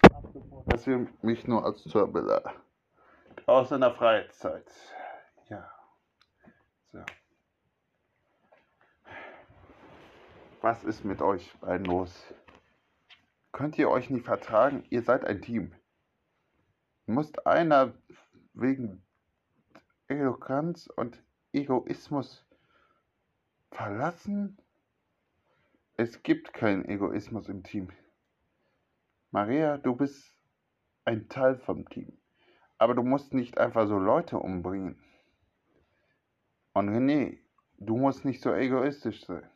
dass 0.67 0.85
wir 0.87 1.07
mich 1.21 1.47
nur 1.47 1.65
als 1.65 1.83
Zörbler 1.83 2.53
aus 3.45 3.71
einer 3.71 3.91
Freizeit. 3.91 4.69
Ja. 5.49 5.71
So. 6.91 7.03
Was 10.61 10.83
ist 10.83 11.03
mit 11.03 11.21
euch 11.21 11.57
beiden 11.59 11.85
los? 11.85 12.33
Könnt 13.51 13.77
ihr 13.77 13.89
euch 13.89 14.09
nicht 14.09 14.25
vertragen? 14.25 14.85
Ihr 14.89 15.01
seid 15.01 15.25
ein 15.25 15.41
Team. 15.41 15.73
Muss 17.05 17.37
einer 17.39 17.93
wegen 18.53 19.03
Eloquenz 20.07 20.87
und 20.87 21.21
Egoismus 21.51 22.45
verlassen? 23.71 24.57
Es 25.97 26.23
gibt 26.23 26.53
keinen 26.53 26.85
Egoismus 26.85 27.49
im 27.49 27.63
Team. 27.63 27.89
Maria, 29.31 29.77
du 29.77 29.95
bist 29.95 30.35
ein 31.05 31.29
Teil 31.29 31.57
vom 31.57 31.87
Team. 31.89 32.17
Aber 32.77 32.95
du 32.95 33.03
musst 33.03 33.33
nicht 33.33 33.57
einfach 33.57 33.87
so 33.87 33.97
Leute 33.97 34.37
umbringen. 34.37 35.01
Und 36.73 36.89
René, 36.89 37.37
du 37.77 37.97
musst 37.97 38.25
nicht 38.25 38.41
so 38.41 38.53
egoistisch 38.53 39.25
sein. 39.25 39.49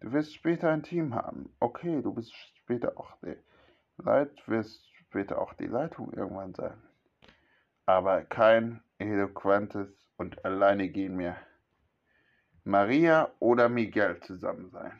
Du 0.00 0.12
wirst 0.12 0.34
später 0.34 0.70
ein 0.70 0.82
Team 0.82 1.14
haben. 1.14 1.54
Okay, 1.60 2.02
du 2.02 2.14
bist 2.14 2.34
später 2.34 2.98
auch 2.98 3.16
der 3.20 3.36
Leit, 3.96 4.46
wirst 4.46 4.86
später 4.94 5.40
auch 5.40 5.54
die 5.54 5.66
Leitung 5.66 6.12
irgendwann 6.12 6.54
sein. 6.54 6.80
Aber 7.86 8.22
kein 8.22 8.82
eloquentes 8.98 9.88
und 10.16 10.44
alleine 10.44 10.88
gehen 10.88 11.16
mehr. 11.16 11.36
Maria 12.68 13.32
oder 13.38 13.70
Miguel 13.70 14.20
zusammen 14.20 14.68
sein. 14.70 14.92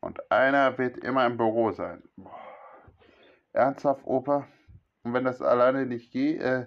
Und 0.00 0.30
einer 0.30 0.78
wird 0.78 0.96
immer 0.98 1.26
im 1.26 1.36
Büro 1.36 1.72
sein. 1.72 2.04
Boah. 2.16 2.38
Ernsthaft, 3.52 4.06
Opa? 4.06 4.46
Und 5.02 5.12
wenn 5.12 5.24
das 5.24 5.42
alleine 5.42 5.86
nicht 5.86 6.12
geht, 6.12 6.40
äh, 6.40 6.66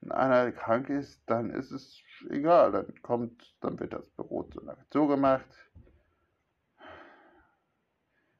wenn 0.00 0.12
einer 0.12 0.50
krank 0.52 0.88
ist, 0.88 1.22
dann 1.26 1.50
ist 1.50 1.70
es 1.72 2.00
egal. 2.30 2.72
Dann 2.72 3.02
kommt, 3.02 3.54
dann 3.60 3.78
wird 3.78 3.92
das 3.92 4.08
Büro 4.08 4.48
so 4.50 4.60
lange 4.62 4.86
zugemacht. 4.88 5.46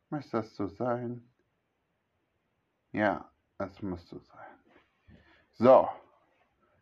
Muss 0.08 0.30
das 0.30 0.54
so 0.54 0.68
sein? 0.68 1.30
Ja, 2.92 3.30
es 3.58 3.82
muss 3.82 4.08
so 4.08 4.18
sein. 4.20 5.18
So, 5.52 5.86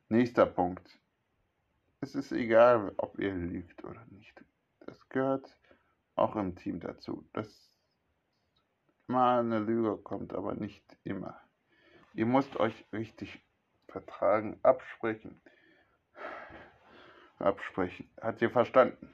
nächster 0.09 0.47
Punkt. 0.47 0.97
Es 2.01 2.15
ist 2.15 2.33
egal, 2.33 2.93
ob 2.99 3.19
ihr 3.19 3.35
lügt 3.35 3.83
oder 3.85 4.05
nicht. 4.07 4.45
Das 4.81 5.09
gehört 5.09 5.51
auch 6.15 6.37
im 6.37 6.55
Team 6.57 6.81
dazu. 6.81 7.29
Das 7.33 7.71
mal 9.07 9.41
eine 9.41 9.59
Lüge 9.59 9.97
kommt, 9.97 10.35
aber 10.35 10.55
nicht 10.55 10.85
immer. 11.05 11.41
Ihr 12.15 12.27
müsst 12.27 12.57
euch 12.57 12.87
richtig 12.93 13.43
vertragen, 13.89 14.59
absprechen. 14.63 15.41
Absprechen. 17.39 18.11
Hat 18.21 18.41
ihr 18.41 18.51
verstanden? 18.51 19.13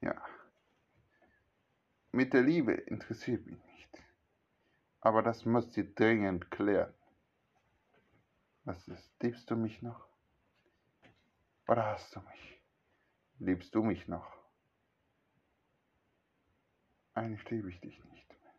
Ja. 0.00 0.20
Mit 2.12 2.32
der 2.32 2.42
Liebe 2.42 2.72
interessiert 2.72 3.44
mich 3.46 3.64
nicht. 3.64 4.02
Aber 5.00 5.22
das 5.22 5.44
müsst 5.44 5.76
ihr 5.76 5.92
dringend 5.94 6.50
klären. 6.50 6.94
Was 8.64 8.86
ist? 8.88 9.22
Liebst 9.22 9.50
du 9.50 9.56
mich 9.56 9.82
noch? 9.82 10.13
Oder 11.68 11.86
hast 11.86 12.14
du 12.14 12.20
mich? 12.20 12.62
Liebst 13.38 13.74
du 13.74 13.82
mich 13.82 14.06
noch? 14.06 14.36
Eigentlich 17.14 17.48
liebe 17.50 17.70
ich 17.70 17.80
dich 17.80 18.04
nicht 18.04 18.28
mehr. 18.28 18.54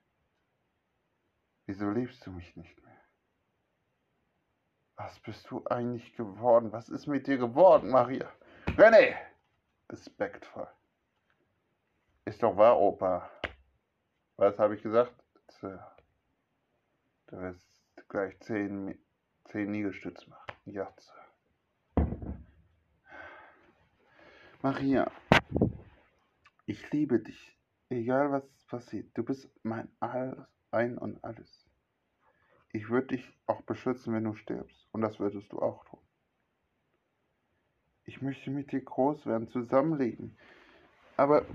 Wieso 1.65 1.89
liebst 1.91 2.25
du 2.25 2.31
mich 2.31 2.55
nicht 2.55 2.81
mehr? 2.83 3.01
Was 4.95 5.19
bist 5.19 5.49
du 5.51 5.65
eigentlich 5.67 6.15
geworden? 6.15 6.71
Was 6.71 6.89
ist 6.89 7.05
mit 7.05 7.27
dir 7.27 7.37
geworden, 7.37 7.89
Maria? 7.89 8.31
René! 8.67 9.15
Respektvoll. 9.89 10.67
Ist 12.23 12.41
doch 12.41 12.57
wahr, 12.57 12.79
Opa. 12.79 13.29
Was 14.37 14.57
habe 14.57 14.75
ich 14.75 14.81
gesagt? 14.81 15.13
Du 15.61 15.77
wirst 17.31 17.67
gleich 18.07 18.39
zehn, 18.41 18.97
zehn 19.45 19.71
Liegestütze 19.71 20.29
machen. 20.29 20.55
Ja, 20.65 20.91
Sir. 20.97 21.24
Maria, 24.65 25.11
ich 26.65 26.89
liebe 26.89 27.19
dich. 27.19 27.55
Egal 27.89 28.31
was 28.31 28.43
passiert. 28.65 29.15
Du 29.15 29.23
bist 29.23 29.47
mein 29.61 29.87
alles, 29.99 30.39
ein 30.71 30.97
und 30.97 31.23
alles. 31.23 31.69
Ich 32.73 32.89
würde 32.89 33.15
dich 33.15 33.37
auch 33.45 33.61
beschützen, 33.61 34.15
wenn 34.15 34.23
du 34.23 34.33
stirbst. 34.33 34.87
Und 34.91 35.01
das 35.01 35.19
würdest 35.19 35.51
du 35.53 35.59
auch 35.59 35.85
tun. 35.85 35.99
Ich 38.05 38.23
möchte 38.23 38.49
mit 38.49 38.71
dir 38.71 38.81
groß 38.81 39.27
werden, 39.27 39.49
zusammenleben. 39.49 40.35
Aber 41.15 41.45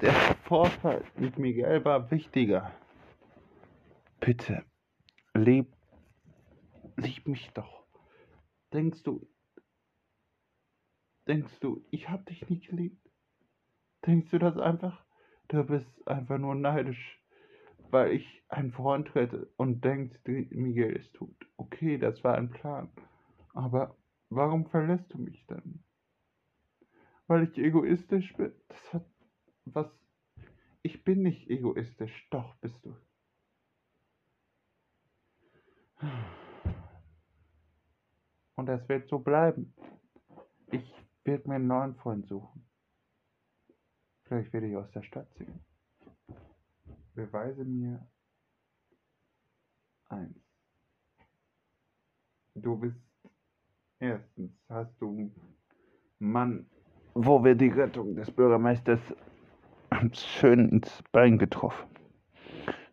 der 0.00 0.14
Vorfall 0.44 1.04
mit 1.16 1.38
Miguel 1.38 1.84
war 1.84 2.10
wichtiger. 2.10 2.72
Bitte, 4.20 4.64
lieb, 5.34 5.70
lieb 6.96 7.28
mich 7.28 7.50
doch. 7.52 7.84
Denkst 8.72 9.02
du, 9.02 9.28
denkst 11.28 11.60
du, 11.60 11.84
ich 11.90 12.08
hab 12.08 12.26
dich 12.26 12.48
nicht 12.48 12.68
geliebt? 12.68 13.08
Denkst 14.06 14.30
du 14.30 14.38
das 14.38 14.56
einfach? 14.56 15.04
Du 15.48 15.62
bist 15.64 16.06
einfach 16.08 16.38
nur 16.38 16.54
neidisch, 16.54 17.22
weil 17.90 18.12
ich 18.12 18.42
einen 18.48 18.72
Freund 18.72 19.14
rette 19.14 19.52
und 19.56 19.84
denkst, 19.84 20.20
Miguel 20.26 20.96
ist 20.96 21.14
tot. 21.14 21.36
Okay, 21.56 21.98
das 21.98 22.24
war 22.24 22.34
ein 22.34 22.50
Plan. 22.50 22.90
Aber 23.54 23.96
warum 24.30 24.66
verlässt 24.66 25.12
du 25.12 25.18
mich 25.18 25.46
dann? 25.46 25.84
Weil 27.26 27.44
ich 27.44 27.58
egoistisch 27.58 28.34
bin? 28.36 28.52
Das 28.68 28.92
hat 28.94 29.06
was. 29.64 29.90
Ich 30.82 31.04
bin 31.04 31.22
nicht 31.22 31.50
egoistisch, 31.50 32.28
doch 32.30 32.54
bist 32.56 32.84
du. 32.86 32.96
Und 38.54 38.66
das 38.66 38.88
wird 38.88 39.08
so 39.08 39.18
bleiben. 39.18 39.74
Ich 40.70 40.97
werde 41.28 41.46
mir 41.48 41.56
einen 41.56 41.66
neuen 41.66 41.94
Freund 41.94 42.26
suchen. 42.26 42.66
Vielleicht 44.24 44.52
werde 44.52 44.68
ich 44.68 44.76
aus 44.76 44.90
der 44.92 45.02
Stadt 45.02 45.30
ziehen. 45.34 45.60
Beweise 47.14 47.64
mir 47.64 48.06
eins. 50.08 50.38
Du 52.54 52.76
bist 52.76 52.98
erstens 53.98 54.52
hast 54.68 54.94
du 55.00 55.30
Mann, 56.18 56.66
wo 57.14 57.44
wir 57.44 57.54
die 57.54 57.68
Rettung 57.68 58.16
des 58.16 58.30
Bürgermeisters 58.30 59.00
schön 60.12 60.68
ins 60.70 61.02
Bein 61.12 61.38
getroffen. 61.38 61.88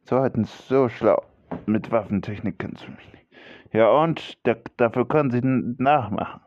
Zweitens 0.04 0.68
so 0.68 0.90
schlau 0.90 1.24
mit 1.66 1.92
Waffentechnik 1.92 2.60
kennst 2.60 2.86
du 2.86 2.92
mich 2.92 3.12
nicht. 3.14 3.28
Ja 3.72 3.90
und 3.90 4.46
da, 4.46 4.56
dafür 4.78 5.08
können 5.08 5.32
sie 5.32 5.42
nachmachen. 5.42 6.45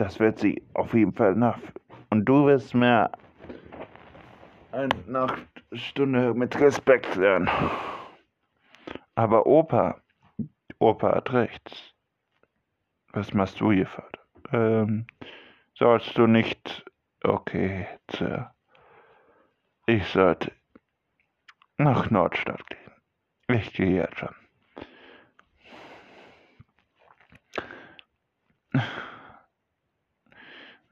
Das 0.00 0.18
wird 0.18 0.38
sie 0.38 0.62
auf 0.72 0.94
jeden 0.94 1.12
Fall 1.12 1.34
nachführen. 1.34 1.74
Und 2.08 2.24
du 2.24 2.46
wirst 2.46 2.74
mir 2.74 3.12
eine 4.72 4.88
Nachtstunde 5.06 6.32
mit 6.32 6.58
Respekt 6.58 7.16
lernen. 7.16 7.50
Aber 9.14 9.46
Opa, 9.46 10.00
Opa 10.78 11.16
hat 11.16 11.30
recht. 11.34 11.94
Was 13.12 13.34
machst 13.34 13.60
du 13.60 13.72
hier, 13.72 13.86
Vater? 13.86 14.20
Ähm, 14.52 15.06
sollst 15.74 16.16
du 16.16 16.26
nicht. 16.26 16.82
Okay, 17.22 17.86
Sir. 18.10 18.54
Ich 19.84 20.06
sollte 20.06 20.50
nach 21.76 22.08
Nordstadt 22.08 22.66
gehen. 22.70 23.60
Ich 23.60 23.74
gehe 23.74 23.96
jetzt 23.96 24.18
schon. 24.18 24.34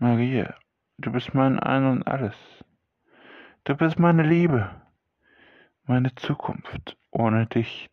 Maria, 0.01 0.55
du 0.99 1.11
bist 1.11 1.35
mein 1.35 1.59
Ein 1.59 1.85
und 1.85 2.07
Alles. 2.07 2.37
Du 3.65 3.75
bist 3.75 3.99
meine 3.99 4.23
Liebe, 4.23 4.71
meine 5.83 6.15
Zukunft. 6.15 6.97
Ohne 7.11 7.47
dich 7.47 7.91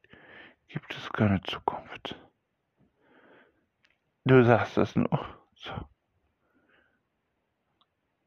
gibt 0.67 0.95
es 0.95 1.11
keine 1.11 1.41
Zukunft. 1.41 2.21
Du 4.23 4.45
sagst 4.45 4.77
das 4.77 4.95
nur 4.95 5.25
so. 5.55 5.73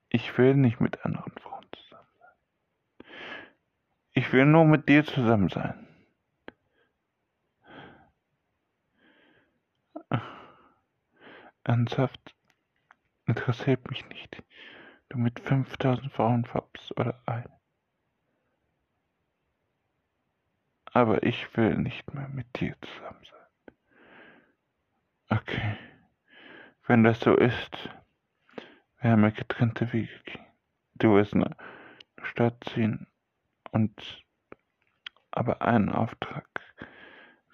Ich 0.08 0.36
will 0.38 0.54
nicht 0.54 0.80
mit 0.80 1.04
anderen 1.04 1.32
Frauen 1.38 1.66
zusammen 1.72 2.08
sein. 2.18 3.06
Ich 4.10 4.32
will 4.32 4.44
nur 4.44 4.64
mit 4.64 4.88
dir 4.88 5.04
zusammen 5.04 5.50
sein. 5.50 5.86
Ernsthaft 11.62 12.34
interessiert 13.28 13.90
mich 13.90 14.08
nicht 14.08 14.42
du 15.08 15.18
mit 15.18 15.40
5000 15.40 16.12
Frauen 16.12 16.44
fabst 16.44 16.96
oder 16.98 17.20
ein. 17.26 17.48
Aber 20.92 21.22
ich 21.22 21.56
will 21.56 21.76
nicht 21.76 22.12
mehr 22.14 22.28
mit 22.28 22.60
dir 22.60 22.74
zusammen 22.80 23.24
sein. 23.24 25.38
Okay. 25.38 25.78
Wenn 26.86 27.04
das 27.04 27.20
so 27.20 27.36
ist, 27.36 27.90
werden 29.00 29.22
wir 29.22 29.30
getrennte 29.30 29.92
Wege 29.92 30.18
gehen. 30.24 30.46
Du 30.94 31.14
wirst 31.14 31.34
eine 31.34 31.54
Stadt 32.22 32.64
ziehen 32.72 33.06
und 33.70 34.24
aber 35.30 35.62
einen 35.62 35.90
Auftrag 35.90 36.48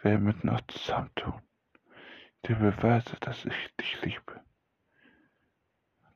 werden 0.02 0.26
wir 0.26 0.34
noch 0.42 0.60
zusammentun. 0.68 1.42
Die 2.46 2.54
Beweise, 2.54 3.16
dass 3.20 3.44
ich 3.44 3.76
dich 3.76 4.00
liebe. 4.02 4.40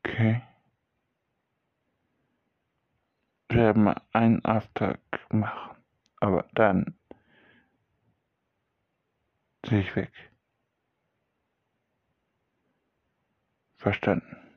Okay? 0.09 0.43
wir 3.85 4.03
einen 4.13 4.45
Auftrag 4.45 5.01
machen. 5.31 5.77
Aber 6.21 6.49
dann 6.55 6.99
ziehe 9.63 9.81
ich 9.81 9.95
weg. 9.97 10.13
Verstanden. 13.77 14.48